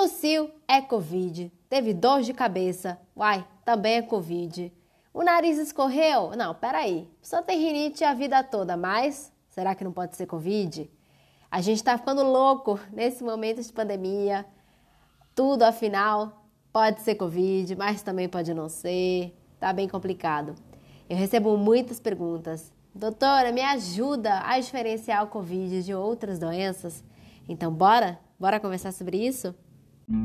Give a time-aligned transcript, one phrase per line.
[0.00, 1.52] Tossiu é Covid.
[1.68, 2.98] Teve dor de cabeça.
[3.14, 4.72] Uai, também é Covid.
[5.12, 6.30] O nariz escorreu?
[6.34, 7.06] Não, peraí.
[7.20, 10.90] Só tem rinite a vida toda, mas será que não pode ser Covid?
[11.50, 14.46] A gente tá ficando louco nesse momento de pandemia.
[15.34, 19.36] Tudo, afinal, pode ser Covid, mas também pode não ser.
[19.58, 20.54] Tá bem complicado.
[21.10, 22.72] Eu recebo muitas perguntas.
[22.94, 27.04] Doutora, me ajuda a diferenciar o Covid de outras doenças?
[27.46, 28.18] Então, bora?
[28.38, 29.54] Bora conversar sobre isso?
[30.10, 30.18] Meu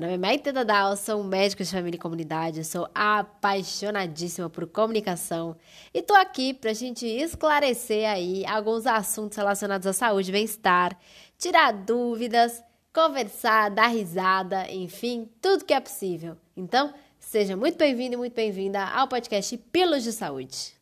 [0.00, 5.56] nome é Maite Dadal, sou médico de família e comunidade, sou apaixonadíssima por comunicação
[5.92, 10.96] e tô aqui pra gente esclarecer aí alguns assuntos relacionados à saúde e bem-estar,
[11.36, 12.62] tirar dúvidas,
[12.94, 16.36] conversar, dar risada, enfim, tudo que é possível.
[16.56, 20.78] Então, seja muito bem-vindo e muito bem-vinda ao podcast Pílulas de Saúde.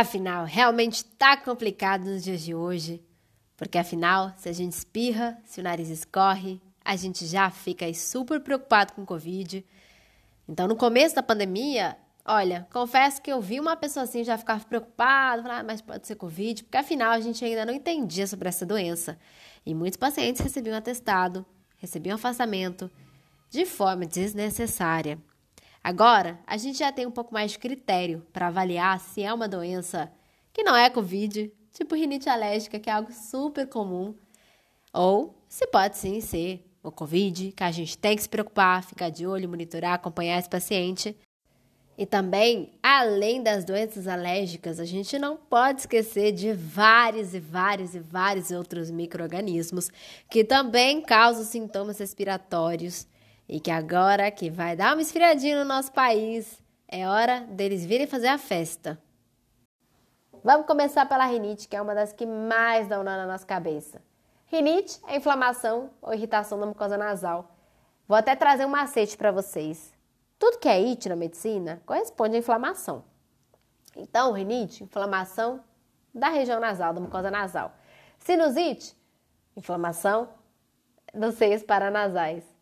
[0.00, 3.04] Afinal, realmente tá complicado nos dias de hoje,
[3.54, 8.40] porque afinal, se a gente espirra, se o nariz escorre, a gente já fica super
[8.40, 9.62] preocupado com Covid.
[10.48, 14.64] Então, no começo da pandemia, olha, confesso que eu vi uma pessoa assim já ficar
[14.64, 18.48] preocupada, falar, ah, mas pode ser Covid, porque afinal a gente ainda não entendia sobre
[18.48, 19.18] essa doença.
[19.66, 21.44] E muitos pacientes recebiam atestado,
[21.76, 22.90] recebiam afastamento
[23.50, 25.18] de forma desnecessária.
[25.82, 29.48] Agora, a gente já tem um pouco mais de critério para avaliar se é uma
[29.48, 30.12] doença
[30.52, 34.14] que não é Covid, tipo rinite alérgica, que é algo super comum,
[34.92, 39.10] ou se pode sim ser o Covid, que a gente tem que se preocupar, ficar
[39.10, 41.16] de olho, monitorar, acompanhar esse paciente.
[41.96, 47.94] E também, além das doenças alérgicas, a gente não pode esquecer de vários e vários
[47.94, 49.90] e vários outros micro-organismos
[50.30, 53.06] que também causam sintomas respiratórios
[53.50, 58.06] e que agora que vai dar uma esfriadinha no nosso país, é hora deles virem
[58.06, 58.96] fazer a festa.
[60.44, 64.00] Vamos começar pela rinite, que é uma das que mais dão nó na nossa cabeça.
[64.46, 67.56] Rinite é inflamação ou irritação da mucosa nasal.
[68.06, 69.92] Vou até trazer um macete para vocês.
[70.38, 73.02] Tudo que é it na medicina corresponde à inflamação.
[73.96, 75.60] Então, rinite, inflamação
[76.14, 77.72] da região nasal, da mucosa nasal.
[78.16, 78.96] Sinusite,
[79.56, 80.28] inflamação
[81.12, 82.59] dos seios paranasais.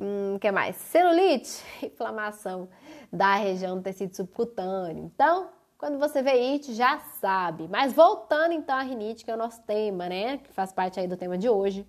[0.00, 0.76] Hum, que mais?
[0.76, 2.68] Celulite, inflamação
[3.12, 5.04] da região do tecido subcutâneo.
[5.04, 7.66] Então, quando você vê it, já sabe.
[7.68, 10.38] Mas voltando então à rinite, que é o nosso tema, né?
[10.38, 11.84] Que faz parte aí do tema de hoje.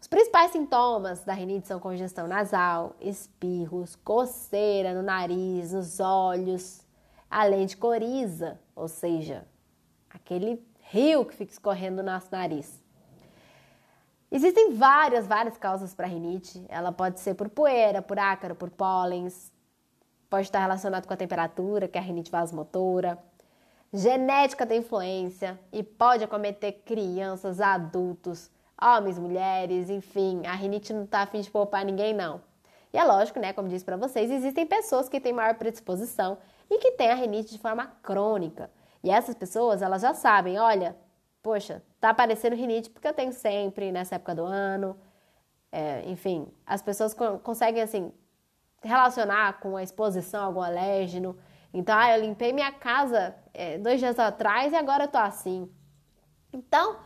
[0.00, 6.80] Os principais sintomas da rinite são congestão nasal, espirros, coceira no nariz, nos olhos,
[7.30, 9.46] além de coriza, ou seja,
[10.08, 12.82] aquele rio que fica escorrendo no nosso nariz.
[14.30, 16.64] Existem várias, várias causas para rinite.
[16.68, 19.52] Ela pode ser por poeira, por ácaro, por pólens.
[20.28, 23.18] Pode estar relacionado com a temperatura, que é a rinite vasomotora.
[23.92, 28.48] Genética tem influência e pode acometer crianças, adultos,
[28.80, 30.46] homens, mulheres, enfim.
[30.46, 32.40] A rinite não está afim de poupar ninguém, não.
[32.92, 36.38] E é lógico, né, como disse para vocês, existem pessoas que têm maior predisposição
[36.70, 38.70] e que têm a rinite de forma crônica.
[39.02, 40.96] E essas pessoas, elas já sabem, olha,
[41.42, 44.96] poxa, tá aparecendo rinite porque eu tenho sempre nessa época do ano.
[45.72, 48.12] É, enfim, as pessoas co conseguem assim
[48.82, 51.36] relacionar com a exposição a algum alérgeno.
[51.72, 55.70] Então, ah, eu limpei minha casa é, dois dias atrás e agora eu tô assim.
[56.52, 56.98] Então,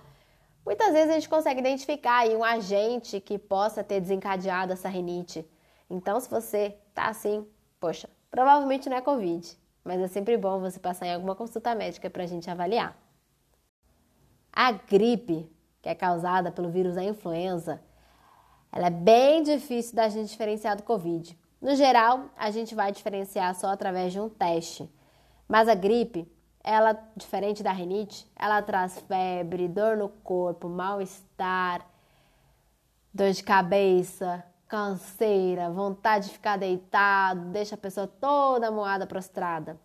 [0.65, 5.47] muitas vezes a gente consegue identificar aí um agente que possa ter desencadeado essa rinite.
[5.91, 7.47] Então, se você tá assim,
[7.79, 12.09] poxa, provavelmente não é Covid, mas é sempre bom você passar em alguma consulta médica
[12.09, 12.97] para a gente avaliar.
[14.57, 15.51] A gripe,
[15.83, 17.83] que é causada pelo vírus da influenza,
[18.71, 21.37] ela é bem difícil da gente diferenciar do Covid.
[21.61, 24.89] No geral, a gente vai diferenciar só através de um teste.
[25.49, 26.31] Mas a gripe,
[26.63, 31.85] ela, diferente da rinite, ela traz febre, dor no corpo, mal-estar,
[33.13, 39.79] dor de cabeça, canseira, vontade de ficar deitado, deixa a pessoa toda moada, prostrada.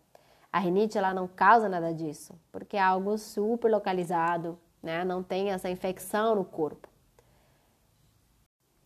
[0.51, 5.06] A rinite ela não causa nada disso, porque é algo super localizado, né?
[5.06, 6.88] Não tem essa infecção no corpo.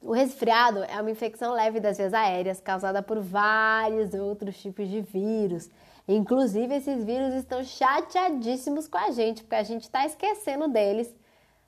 [0.02, 5.00] O resfriado é uma infecção leve das vias aéreas causada por vários outros tipos de
[5.00, 5.70] vírus.
[6.06, 11.16] Inclusive, esses vírus estão chateadíssimos com a gente, porque a gente está esquecendo deles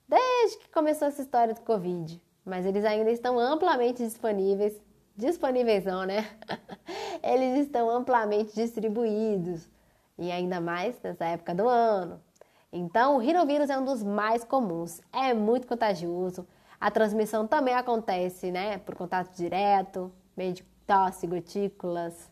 [0.05, 2.21] desde que começou essa história do Covid.
[2.43, 4.77] Mas eles ainda estão amplamente disponíveis.
[5.15, 6.29] Disponíveis não, né?
[7.23, 9.69] eles estão amplamente distribuídos
[10.17, 12.21] e ainda mais nessa época do ano.
[12.71, 16.47] Então, o rinovírus é um dos mais comuns, é muito contagioso.
[16.79, 22.29] A transmissão também acontece, né, por contato direto, meio de tosse, gotículas.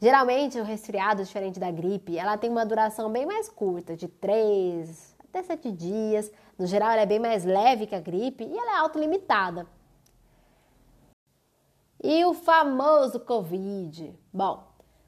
[0.00, 5.16] Geralmente, o resfriado, diferente da gripe, ela tem uma duração bem mais curta, de 3
[5.28, 6.30] até 7 dias.
[6.58, 9.66] No geral, ela é bem mais leve que a gripe e ela é autolimitada.
[12.02, 14.16] E o famoso Covid?
[14.32, 14.64] Bom,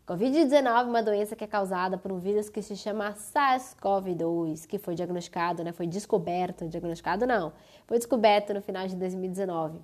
[0.06, 4.78] Covid-19 é uma doença que é causada por um vírus que se chama SARS-CoV-2, que
[4.78, 7.52] foi diagnosticado, né, foi descoberto, diagnosticado não,
[7.86, 9.80] foi descoberto no final de 2019.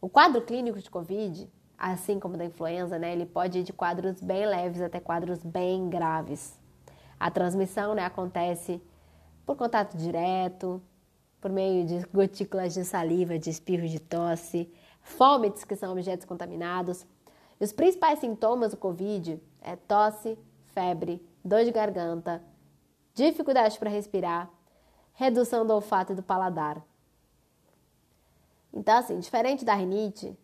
[0.00, 4.20] O quadro clínico de Covid, assim como da influenza, né, ele pode ir de quadros
[4.20, 6.58] bem leves até quadros bem graves.
[7.18, 8.80] A transmissão né, acontece
[9.44, 10.80] por contato direto,
[11.40, 17.04] por meio de gotículas de saliva, de espirro de tosse, fômites, que são objetos contaminados,
[17.62, 20.36] e os principais sintomas do Covid é tosse,
[20.74, 22.42] febre, dor de garganta,
[23.14, 24.50] dificuldade para respirar,
[25.14, 26.84] redução do olfato e do paladar.
[28.74, 30.36] Então, assim, diferente da rinite,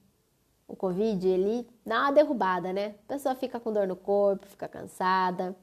[0.69, 2.95] o Covid, ele dá uma derrubada, né?
[3.05, 5.57] A pessoa fica com dor no corpo, fica cansada.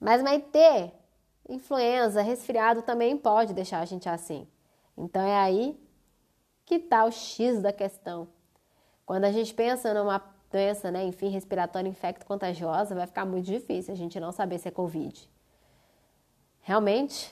[0.00, 0.94] Mas vai ter
[1.46, 4.48] influenza, resfriado também pode deixar a gente assim.
[4.96, 5.78] Então é aí
[6.64, 8.32] que tá o X da questão.
[9.06, 13.96] Quando a gente pensa numa doença, né, enfim, respiratória infecto-contagiosa, vai ficar muito difícil a
[13.96, 15.28] gente não saber se é Covid.
[16.60, 17.30] Realmente,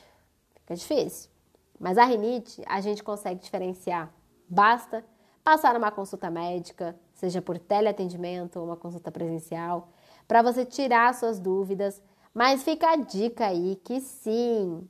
[0.54, 1.30] fica difícil.
[1.78, 4.12] Mas a rinite, a gente consegue diferenciar.
[4.48, 5.04] Basta
[5.42, 9.88] passar uma consulta médica, seja por teleatendimento ou uma consulta presencial,
[10.28, 12.02] para você tirar suas dúvidas.
[12.34, 14.86] Mas fica a dica aí que sim,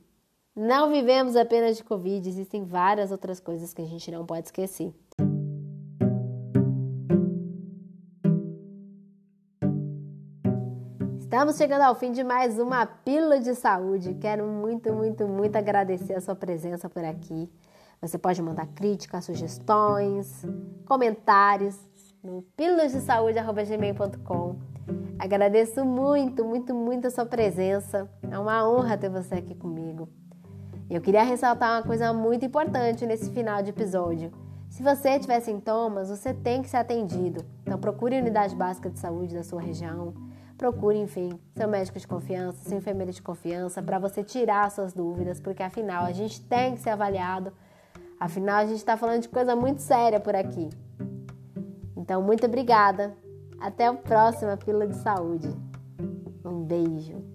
[0.55, 4.93] não vivemos apenas de Covid, existem várias outras coisas que a gente não pode esquecer.
[11.33, 14.13] Estamos chegando ao fim de mais uma Pílula de Saúde.
[14.21, 17.51] Quero muito, muito, muito agradecer a sua presença por aqui.
[17.99, 20.45] Você pode mandar críticas, sugestões,
[20.85, 21.75] comentários
[22.23, 24.57] no pílulasdesaúde.gmail.com
[25.17, 28.07] Agradeço muito, muito, muito a sua presença.
[28.29, 30.07] É uma honra ter você aqui comigo.
[30.87, 34.31] Eu queria ressaltar uma coisa muito importante nesse final de episódio.
[34.69, 37.43] Se você tiver sintomas, você tem que ser atendido.
[37.63, 40.13] Então procure a unidade básica de saúde da sua região
[40.53, 45.39] procure, enfim, seu médico de confiança, seu enfermeiro de confiança, para você tirar suas dúvidas,
[45.39, 47.51] porque afinal a gente tem que ser avaliado.
[48.19, 50.69] Afinal, a gente está falando de coisa muito séria por aqui.
[51.97, 53.15] Então, muito obrigada.
[53.59, 55.49] Até a próxima Pílula de Saúde.
[56.45, 57.32] Um beijo.